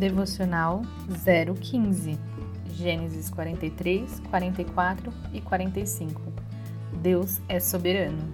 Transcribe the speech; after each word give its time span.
Devocional 0.00 0.80
015 1.60 2.18
Gênesis 2.72 3.28
43, 3.28 4.20
44 4.30 5.12
e 5.30 5.42
45 5.42 6.22
Deus 7.02 7.38
é 7.46 7.60
soberano. 7.60 8.32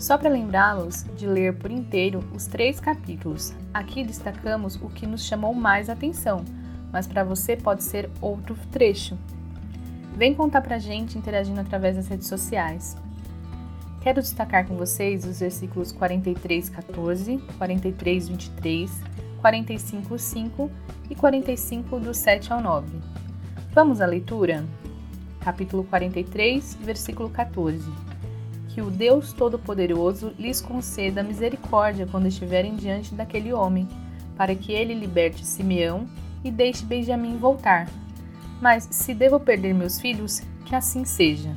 Só 0.00 0.18
para 0.18 0.28
lembrá-los 0.28 1.04
de 1.16 1.28
ler 1.28 1.56
por 1.56 1.70
inteiro 1.70 2.24
os 2.34 2.48
três 2.48 2.80
capítulos, 2.80 3.54
aqui 3.72 4.02
destacamos 4.02 4.74
o 4.74 4.88
que 4.88 5.06
nos 5.06 5.24
chamou 5.24 5.54
mais 5.54 5.88
atenção, 5.88 6.44
mas 6.90 7.06
para 7.06 7.22
você 7.22 7.56
pode 7.56 7.84
ser 7.84 8.10
outro 8.20 8.56
trecho. 8.72 9.16
Vem 10.16 10.34
contar 10.34 10.60
pra 10.60 10.80
gente 10.80 11.16
interagindo 11.16 11.60
através 11.60 11.94
das 11.94 12.08
redes 12.08 12.26
sociais. 12.26 12.96
Quero 14.00 14.20
destacar 14.20 14.66
com 14.66 14.76
vocês 14.76 15.24
os 15.24 15.38
versículos 15.38 15.92
43, 15.92 16.68
14, 16.68 17.38
43, 17.58 18.28
23, 18.28 19.14
45, 19.44 20.18
5 20.18 20.70
e 21.10 21.14
45 21.14 22.00
do 22.00 22.14
7 22.14 22.50
ao 22.50 22.62
9. 22.62 22.88
Vamos 23.74 24.00
à 24.00 24.06
leitura? 24.06 24.64
Capítulo 25.38 25.84
43, 25.84 26.78
versículo 26.80 27.28
14. 27.28 27.84
Que 28.68 28.80
o 28.80 28.90
Deus 28.90 29.34
Todo-Poderoso 29.34 30.32
lhes 30.38 30.62
conceda 30.62 31.22
misericórdia 31.22 32.08
quando 32.10 32.26
estiverem 32.26 32.74
diante 32.74 33.14
daquele 33.14 33.52
homem, 33.52 33.86
para 34.34 34.54
que 34.54 34.72
ele 34.72 34.94
liberte 34.94 35.44
Simeão 35.44 36.08
e 36.42 36.50
deixe 36.50 36.82
Benjamim 36.82 37.36
voltar. 37.36 37.86
Mas 38.62 38.88
se 38.90 39.12
devo 39.12 39.38
perder 39.38 39.74
meus 39.74 40.00
filhos, 40.00 40.40
que 40.64 40.74
assim 40.74 41.04
seja 41.04 41.54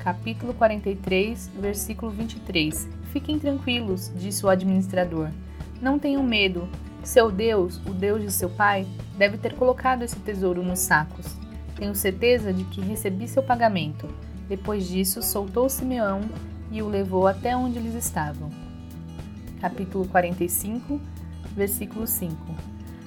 capítulo 0.00 0.52
43, 0.54 1.50
versículo 1.60 2.10
23. 2.10 2.88
Fiquem 3.12 3.38
tranquilos, 3.38 4.10
disse 4.16 4.44
o 4.44 4.48
administrador. 4.48 5.28
Não 5.80 5.98
tenham 5.98 6.22
medo. 6.22 6.68
Seu 7.08 7.32
Deus, 7.32 7.78
o 7.86 7.94
Deus 7.94 8.20
de 8.20 8.30
seu 8.30 8.50
pai, 8.50 8.86
deve 9.16 9.38
ter 9.38 9.54
colocado 9.54 10.02
esse 10.02 10.16
tesouro 10.16 10.62
nos 10.62 10.80
sacos. 10.80 11.24
Tenho 11.74 11.94
certeza 11.94 12.52
de 12.52 12.64
que 12.64 12.82
recebi 12.82 13.26
seu 13.26 13.42
pagamento. 13.42 14.06
Depois 14.46 14.86
disso, 14.86 15.22
soltou 15.22 15.70
Simeão 15.70 16.20
e 16.70 16.82
o 16.82 16.86
levou 16.86 17.26
até 17.26 17.56
onde 17.56 17.78
eles 17.78 17.94
estavam. 17.94 18.50
Capítulo 19.58 20.06
45, 20.06 21.00
versículo 21.56 22.06
5. 22.06 22.36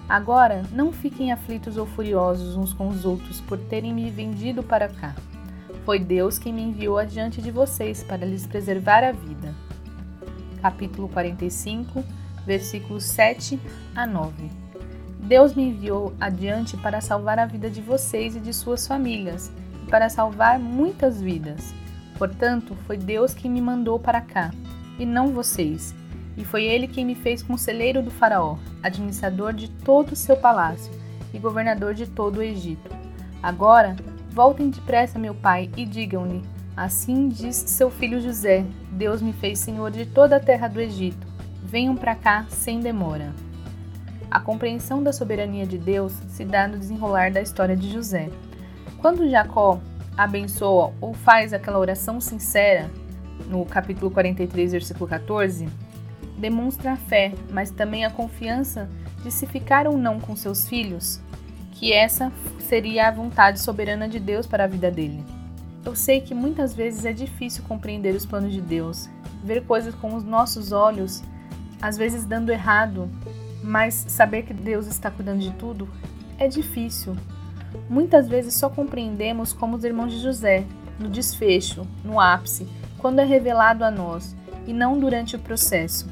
Agora, 0.10 0.64
não 0.72 0.92
fiquem 0.92 1.32
aflitos 1.32 1.78
ou 1.78 1.86
furiosos 1.86 2.56
uns 2.56 2.74
com 2.74 2.88
os 2.88 3.06
outros 3.06 3.40
por 3.42 3.60
terem 3.60 3.94
me 3.94 4.10
vendido 4.10 4.64
para 4.64 4.88
cá. 4.88 5.14
Foi 5.86 6.00
Deus 6.00 6.40
quem 6.40 6.52
me 6.52 6.64
enviou 6.64 6.98
adiante 6.98 7.40
de 7.40 7.52
vocês 7.52 8.04
para 8.04 8.26
lhes 8.26 8.48
preservar 8.48 9.04
a 9.04 9.12
vida. 9.12 9.54
Capítulo 10.60 11.08
45, 11.08 12.04
versículos 12.46 13.04
7 13.04 13.60
a 13.96 14.06
9. 14.06 14.50
Deus 15.20 15.54
me 15.54 15.70
enviou 15.70 16.14
adiante 16.20 16.76
para 16.78 17.02
salvar 17.02 17.40
a 17.40 17.46
vida 17.46 17.70
de 17.70 17.82
vocês 17.82 18.36
e 18.36 18.40
de 18.40 18.54
suas 18.54 18.88
famílias, 18.88 19.52
e 19.84 19.90
para 19.90 20.10
salvar 20.10 20.60
muitas 20.60 21.22
vidas. 21.22 21.74
Portanto, 22.18 22.76
foi 22.86 22.98
Deus 22.98 23.34
quem 23.34 23.50
me 23.50 23.62
mandou 23.62 24.00
para 24.00 24.22
cá, 24.22 24.52
e 25.00 25.06
não 25.06 25.28
vocês. 25.28 25.96
E 26.38 26.46
foi 26.46 26.64
ele 26.64 26.88
quem 26.88 27.06
me 27.06 27.16
fez 27.16 27.44
conselheiro 27.44 28.02
do 28.02 28.12
Faraó, 28.12 28.58
administrador 28.82 29.54
de 29.54 29.70
todo 29.70 30.14
o 30.14 30.16
seu 30.16 30.38
palácio 30.38 30.92
e 31.34 31.40
governador 31.40 31.94
de 31.94 32.08
todo 32.08 32.38
o 32.38 32.44
Egito. 32.44 32.90
Agora 33.44 33.96
Voltem 34.32 34.70
depressa, 34.70 35.20
meu 35.20 35.36
pai, 35.36 35.70
e 35.76 35.86
digam-lhe: 35.86 36.42
Assim 36.76 37.28
diz 37.28 37.56
seu 37.58 37.92
filho 37.92 38.22
José: 38.22 38.66
Deus 38.92 39.22
me 39.22 39.34
fez 39.34 39.60
senhor 39.60 39.92
de 39.92 40.06
toda 40.06 40.38
a 40.38 40.40
terra 40.40 40.70
do 40.70 40.80
Egito. 40.80 41.28
Venham 41.64 41.96
para 41.96 42.16
cá 42.16 42.46
sem 42.50 42.80
demora. 42.80 43.34
A 44.30 44.40
compreensão 44.40 45.04
da 45.04 45.12
soberania 45.12 45.66
de 45.66 45.78
Deus 45.78 46.14
se 46.30 46.46
dá 46.46 46.68
no 46.68 46.78
desenrolar 46.78 47.32
da 47.32 47.42
história 47.42 47.76
de 47.76 47.92
José. 47.92 48.30
Quando 48.98 49.30
Jacó 49.30 49.80
abençoa 50.18 50.94
ou 51.02 51.14
faz 51.14 51.54
aquela 51.54 51.80
oração 51.80 52.22
sincera, 52.22 52.90
no 53.48 53.66
capítulo 53.66 54.12
43, 54.12 54.72
versículo 54.72 55.08
14, 55.08 55.68
demonstra 56.38 56.94
a 56.94 56.98
fé, 56.98 57.34
mas 57.52 57.72
também 57.72 58.06
a 58.06 58.10
confiança 58.10 58.90
de 59.24 59.32
se 59.32 59.46
ficar 59.46 59.88
ou 59.88 59.98
não 59.98 60.20
com 60.20 60.36
seus 60.36 60.68
filhos, 60.68 61.20
que 61.74 61.92
essa 61.92 62.32
seria 62.60 63.08
a 63.08 63.12
vontade 63.12 63.60
soberana 63.60 64.08
de 64.08 64.20
Deus 64.20 64.48
para 64.48 64.64
a 64.64 64.68
vida 64.68 64.90
dele. 64.90 65.24
Eu 65.84 65.96
sei 65.96 66.22
que 66.22 66.34
muitas 66.34 66.74
vezes 66.74 67.06
é 67.06 67.14
difícil 67.14 67.64
compreender 67.68 68.16
os 68.16 68.26
planos 68.26 68.54
de 68.54 68.62
Deus, 68.62 69.10
ver 69.44 69.66
coisas 69.66 69.94
com 69.96 70.16
os 70.16 70.24
nossos 70.24 70.72
olhos, 70.72 71.24
às 71.82 71.98
vezes 71.98 72.26
dando 72.26 72.52
errado, 72.52 73.10
mas 73.64 73.94
saber 74.08 74.44
que 74.44 74.54
Deus 74.54 74.88
está 74.88 75.10
cuidando 75.10 75.40
de 75.40 75.52
tudo 75.52 75.88
é 76.38 76.48
difícil. 76.48 77.16
Muitas 77.90 78.28
vezes 78.28 78.54
só 78.54 78.70
compreendemos 78.70 79.54
como 79.54 79.76
os 79.76 79.84
irmãos 79.84 80.12
de 80.12 80.20
José, 80.20 80.66
no 81.00 81.10
desfecho, 81.10 81.88
no 82.04 82.20
ápice, 82.20 82.68
quando 82.98 83.20
é 83.20 83.24
revelado 83.24 83.84
a 83.84 83.92
nós, 83.92 84.36
e 84.68 84.74
não 84.74 85.00
durante 85.00 85.36
o 85.36 85.40
processo. 85.40 86.08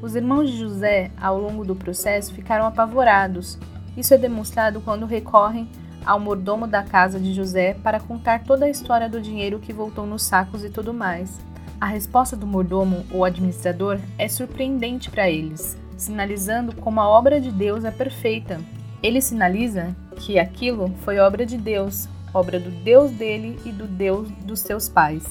Os 0.00 0.14
irmãos 0.14 0.50
de 0.50 0.58
José, 0.58 1.10
ao 1.20 1.38
longo 1.38 1.64
do 1.64 1.76
processo, 1.76 2.32
ficaram 2.32 2.66
apavorados 2.66 3.58
isso 3.96 4.14
é 4.14 4.18
demonstrado 4.18 4.80
quando 4.80 5.06
recorrem 5.06 5.68
ao 6.04 6.18
mordomo 6.18 6.66
da 6.66 6.82
casa 6.82 7.18
de 7.18 7.34
José 7.34 7.74
para 7.74 8.00
contar 8.00 8.44
toda 8.44 8.64
a 8.64 8.70
história 8.70 9.08
do 9.08 9.20
dinheiro 9.20 9.58
que 9.58 9.72
voltou 9.72 10.06
nos 10.06 10.22
sacos 10.22 10.64
e 10.64 10.70
tudo 10.70 10.94
mais. 10.94 11.38
A 11.80 11.86
resposta 11.86 12.36
do 12.36 12.46
mordomo 12.46 13.06
ou 13.10 13.24
administrador 13.24 13.98
é 14.18 14.28
surpreendente 14.28 15.10
para 15.10 15.30
eles, 15.30 15.78
sinalizando 15.96 16.76
como 16.76 17.00
a 17.00 17.08
obra 17.08 17.40
de 17.40 17.50
Deus 17.50 17.84
é 17.86 17.90
perfeita. 17.90 18.60
Ele 19.02 19.22
sinaliza 19.22 19.96
que 20.16 20.38
aquilo 20.38 20.92
foi 21.02 21.18
obra 21.18 21.46
de 21.46 21.56
Deus, 21.56 22.06
obra 22.34 22.60
do 22.60 22.70
Deus 22.70 23.10
dele 23.12 23.58
e 23.64 23.72
do 23.72 23.86
Deus 23.86 24.28
dos 24.44 24.60
seus 24.60 24.90
pais. 24.90 25.24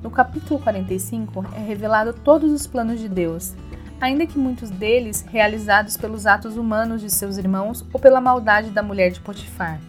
No 0.00 0.12
capítulo 0.12 0.60
45 0.60 1.44
é 1.56 1.58
revelado 1.58 2.12
todos 2.12 2.52
os 2.52 2.68
planos 2.68 3.00
de 3.00 3.08
Deus, 3.08 3.52
ainda 4.00 4.26
que 4.28 4.38
muitos 4.38 4.70
deles 4.70 5.26
realizados 5.28 5.96
pelos 5.96 6.24
atos 6.24 6.56
humanos 6.56 7.00
de 7.00 7.10
seus 7.10 7.36
irmãos 7.36 7.84
ou 7.92 7.98
pela 7.98 8.20
maldade 8.20 8.70
da 8.70 8.82
mulher 8.82 9.10
de 9.10 9.18
Potifar. 9.18 9.80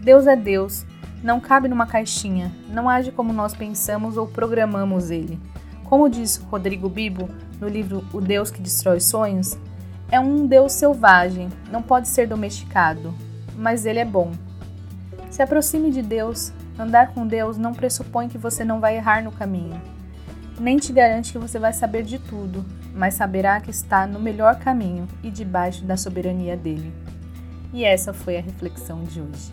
Deus 0.00 0.26
é 0.26 0.34
Deus, 0.34 0.86
não 1.22 1.40
cabe 1.40 1.68
numa 1.68 1.86
caixinha, 1.86 2.52
não 2.68 2.88
age 2.88 3.12
como 3.12 3.32
nós 3.32 3.54
pensamos 3.54 4.16
ou 4.16 4.26
programamos 4.26 5.10
ele. 5.10 5.38
Como 5.84 6.08
diz 6.08 6.36
Rodrigo 6.36 6.88
Bibo 6.88 7.28
no 7.60 7.68
livro 7.68 8.04
O 8.12 8.20
Deus 8.20 8.50
que 8.50 8.60
Destrói 8.60 9.00
Sonhos, 9.00 9.56
é 10.10 10.18
um 10.18 10.46
Deus 10.46 10.72
selvagem, 10.72 11.48
não 11.70 11.82
pode 11.82 12.08
ser 12.08 12.26
domesticado, 12.26 13.14
mas 13.56 13.86
ele 13.86 13.98
é 13.98 14.04
bom. 14.04 14.32
Se 15.30 15.42
aproxime 15.42 15.90
de 15.90 16.02
Deus, 16.02 16.52
andar 16.78 17.14
com 17.14 17.26
Deus 17.26 17.56
não 17.56 17.72
pressupõe 17.72 18.28
que 18.28 18.36
você 18.36 18.64
não 18.64 18.80
vai 18.80 18.96
errar 18.96 19.22
no 19.22 19.32
caminho 19.32 19.80
nem 20.62 20.76
te 20.76 20.92
garante 20.92 21.32
que 21.32 21.38
você 21.38 21.58
vai 21.58 21.72
saber 21.72 22.02
de 22.04 22.18
tudo, 22.18 22.64
mas 22.94 23.14
saberá 23.14 23.60
que 23.60 23.70
está 23.70 24.06
no 24.06 24.20
melhor 24.20 24.56
caminho 24.56 25.08
e 25.22 25.30
debaixo 25.30 25.84
da 25.84 25.96
soberania 25.96 26.56
dele. 26.56 26.92
E 27.72 27.84
essa 27.84 28.12
foi 28.12 28.36
a 28.36 28.40
reflexão 28.40 29.02
de 29.02 29.20
hoje. 29.20 29.52